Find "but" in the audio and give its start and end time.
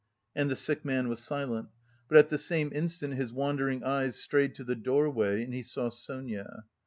2.09-2.17